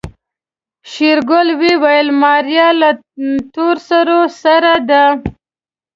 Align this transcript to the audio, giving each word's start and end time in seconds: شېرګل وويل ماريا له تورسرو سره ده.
شېرګل 0.91 1.47
وويل 1.61 2.07
ماريا 2.21 2.67
له 2.81 2.89
تورسرو 3.53 4.21
سره 4.41 4.73
ده. 4.89 5.05